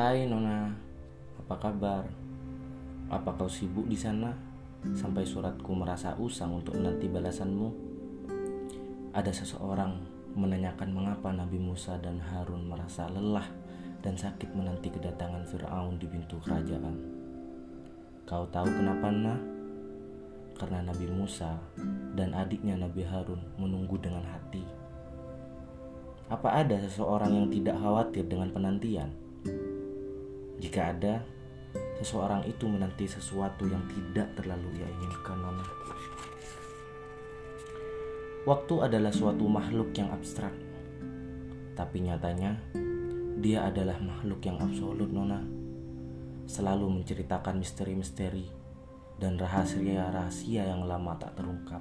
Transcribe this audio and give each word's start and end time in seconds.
Hai 0.00 0.24
Nona, 0.24 0.72
apa 1.36 1.60
kabar? 1.60 2.08
Apa 3.12 3.36
kau 3.36 3.52
sibuk 3.52 3.84
di 3.84 3.92
sana? 3.92 4.32
Sampai 4.96 5.28
suratku 5.28 5.76
merasa 5.76 6.16
usang 6.16 6.56
untuk 6.56 6.80
menanti 6.80 7.04
balasanmu. 7.04 7.68
Ada 9.12 9.28
seseorang 9.28 10.00
menanyakan 10.32 10.96
mengapa 10.96 11.36
Nabi 11.36 11.60
Musa 11.60 12.00
dan 12.00 12.16
Harun 12.16 12.64
merasa 12.72 13.12
lelah 13.12 13.44
dan 14.00 14.16
sakit 14.16 14.56
menanti 14.56 14.88
kedatangan 14.88 15.44
Fir'aun 15.44 16.00
di 16.00 16.08
pintu 16.08 16.40
kerajaan. 16.48 16.96
Kau 18.24 18.48
tahu 18.48 18.72
kenapa 18.72 19.12
nah? 19.12 19.36
Karena 20.56 20.80
Nabi 20.80 21.12
Musa 21.12 21.60
dan 22.16 22.32
adiknya 22.32 22.80
Nabi 22.80 23.04
Harun 23.04 23.44
menunggu 23.60 24.00
dengan 24.00 24.24
hati. 24.24 24.64
Apa 26.32 26.64
ada 26.64 26.80
seseorang 26.80 27.36
yang 27.36 27.52
tidak 27.52 27.76
khawatir 27.76 28.24
dengan 28.24 28.48
penantian? 28.48 29.28
Jika 30.60 30.92
ada, 30.92 31.24
seseorang 31.96 32.44
itu 32.44 32.68
menanti 32.68 33.08
sesuatu 33.08 33.64
yang 33.64 33.80
tidak 33.88 34.28
terlalu 34.36 34.76
ia 34.76 34.88
inginkan, 34.92 35.40
Nona. 35.40 35.64
Waktu 38.44 38.74
adalah 38.84 39.08
suatu 39.08 39.48
makhluk 39.48 39.96
yang 39.96 40.12
abstrak, 40.12 40.52
tapi 41.72 42.04
nyatanya 42.04 42.60
dia 43.40 43.72
adalah 43.72 43.96
makhluk 44.04 44.44
yang 44.44 44.60
absolut, 44.60 45.08
Nona. 45.08 45.40
Selalu 46.44 47.00
menceritakan 47.00 47.56
misteri-misteri 47.56 48.44
dan 49.16 49.40
rahasia-rahasia 49.40 50.68
yang 50.68 50.84
lama 50.84 51.16
tak 51.16 51.40
terungkap. 51.40 51.80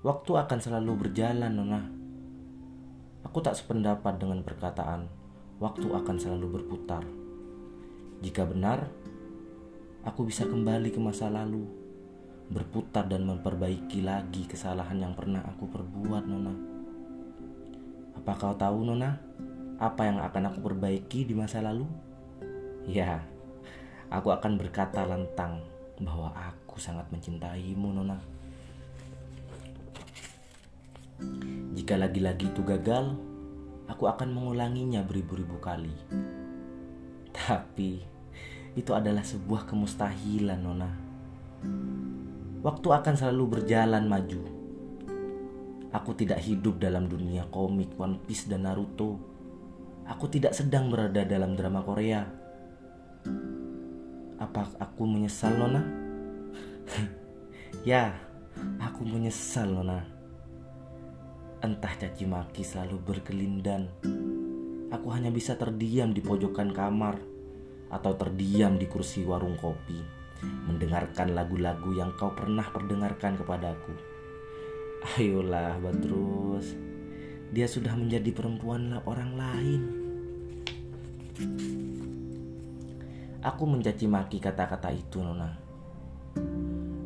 Waktu 0.00 0.32
akan 0.32 0.58
selalu 0.64 0.92
berjalan, 0.96 1.52
Nona. 1.52 1.82
Aku 3.28 3.44
tak 3.44 3.52
sependapat 3.52 4.16
dengan 4.16 4.40
perkataan 4.40 5.25
waktu 5.56 5.88
akan 5.88 6.16
selalu 6.20 6.60
berputar. 6.60 7.04
Jika 8.20 8.44
benar, 8.44 8.88
aku 10.04 10.28
bisa 10.28 10.44
kembali 10.44 10.92
ke 10.92 11.00
masa 11.00 11.32
lalu, 11.32 11.64
berputar 12.52 13.08
dan 13.08 13.24
memperbaiki 13.24 14.04
lagi 14.04 14.44
kesalahan 14.44 15.00
yang 15.00 15.12
pernah 15.16 15.40
aku 15.44 15.68
perbuat, 15.68 16.24
Nona. 16.28 16.54
Apa 18.20 18.32
kau 18.36 18.54
tahu, 18.56 18.84
Nona, 18.84 19.16
apa 19.80 20.08
yang 20.08 20.20
akan 20.20 20.52
aku 20.52 20.58
perbaiki 20.60 21.24
di 21.24 21.32
masa 21.32 21.64
lalu? 21.64 21.88
Ya, 22.86 23.24
aku 24.12 24.32
akan 24.32 24.60
berkata 24.60 25.04
lantang 25.08 25.64
bahwa 26.00 26.32
aku 26.36 26.76
sangat 26.76 27.08
mencintaimu, 27.08 27.96
Nona. 27.96 28.18
Jika 31.76 31.96
lagi-lagi 31.96 32.52
itu 32.52 32.60
gagal, 32.60 33.16
aku 33.86 34.10
akan 34.10 34.34
mengulanginya 34.34 35.02
beribu-ribu 35.06 35.58
kali. 35.62 35.94
Tapi 37.32 38.02
itu 38.76 38.92
adalah 38.92 39.24
sebuah 39.24 39.64
kemustahilan, 39.64 40.60
Nona. 40.60 40.90
Waktu 42.60 42.88
akan 42.92 43.14
selalu 43.14 43.44
berjalan 43.58 44.04
maju. 44.04 44.42
Aku 45.94 46.12
tidak 46.12 46.44
hidup 46.44 46.76
dalam 46.76 47.08
dunia 47.08 47.48
komik 47.48 47.94
One 47.96 48.20
Piece 48.26 48.50
dan 48.50 48.68
Naruto. 48.68 49.16
Aku 50.06 50.28
tidak 50.28 50.52
sedang 50.52 50.92
berada 50.92 51.24
dalam 51.24 51.56
drama 51.56 51.80
Korea. 51.80 52.26
Apa 54.36 54.76
aku 54.76 55.02
menyesal, 55.08 55.56
Nona? 55.56 55.82
ya, 57.88 58.12
aku 58.82 59.08
menyesal, 59.08 59.72
Nona. 59.72 60.15
Entah 61.56 61.96
caci 61.96 62.28
maki 62.28 62.60
selalu 62.60 63.00
berkelindan. 63.00 63.88
Aku 64.92 65.08
hanya 65.08 65.32
bisa 65.32 65.56
terdiam 65.56 66.12
di 66.12 66.20
pojokan 66.20 66.68
kamar 66.68 67.16
atau 67.88 68.12
terdiam 68.12 68.76
di 68.76 68.84
kursi 68.84 69.24
warung 69.24 69.56
kopi, 69.56 69.96
mendengarkan 70.68 71.32
lagu-lagu 71.32 71.96
yang 71.96 72.12
kau 72.20 72.28
pernah 72.36 72.68
perdengarkan 72.68 73.40
kepadaku. 73.40 73.96
Ayolah, 75.16 75.80
Badrus. 75.80 76.76
Dia 77.48 77.64
sudah 77.64 77.96
menjadi 77.96 78.36
perempuan 78.36 79.00
orang 79.08 79.32
lain. 79.32 79.82
Aku 83.40 83.64
mencaci 83.64 84.04
maki 84.04 84.44
kata-kata 84.44 84.92
itu, 84.92 85.24
Nona. 85.24 85.56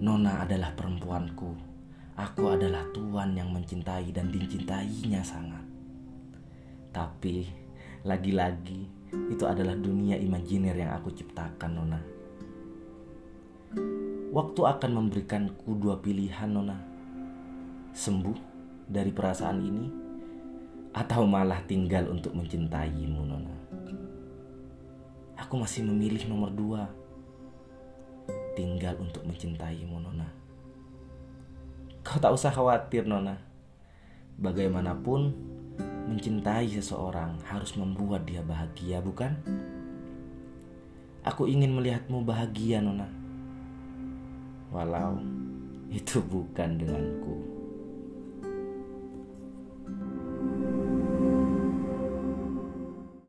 Nona 0.00 0.48
adalah 0.48 0.72
perempuanku 0.72 1.67
Aku 2.18 2.50
adalah 2.50 2.82
tuan 2.90 3.30
yang 3.38 3.54
mencintai 3.54 4.10
dan 4.10 4.34
dicintainya 4.34 5.22
sangat. 5.22 5.62
Tapi 6.90 7.46
lagi-lagi 8.02 8.90
itu 9.30 9.44
adalah 9.46 9.78
dunia 9.78 10.18
imajiner 10.18 10.74
yang 10.74 10.98
aku 10.98 11.14
ciptakan, 11.14 11.78
Nona. 11.78 12.00
Waktu 14.34 14.60
akan 14.66 14.90
memberikanku 14.98 15.78
dua 15.78 16.02
pilihan, 16.02 16.50
Nona. 16.50 16.74
Sembuh 17.94 18.38
dari 18.90 19.14
perasaan 19.14 19.58
ini 19.62 19.86
atau 20.98 21.22
malah 21.22 21.62
tinggal 21.70 22.10
untuk 22.10 22.34
mencintaimu, 22.34 23.22
Nona. 23.22 23.54
Aku 25.38 25.54
masih 25.54 25.86
memilih 25.86 26.26
nomor 26.26 26.50
dua. 26.50 26.82
Tinggal 28.58 28.98
untuk 28.98 29.22
mencintaimu, 29.22 30.02
Nona. 30.02 30.47
Kau 32.04 32.20
tak 32.20 32.34
usah 32.36 32.52
khawatir, 32.52 33.08
Nona. 33.08 33.40
Bagaimanapun, 34.38 35.32
mencintai 36.08 36.68
seseorang 36.68 37.40
harus 37.48 37.72
membuat 37.74 38.28
dia 38.28 38.44
bahagia, 38.44 39.00
bukan? 39.00 39.34
Aku 41.24 41.48
ingin 41.48 41.74
melihatmu 41.74 42.24
bahagia, 42.24 42.84
Nona. 42.84 43.08
Walau 44.68 45.16
itu 45.88 46.20
bukan 46.20 46.76
denganku. 46.76 47.47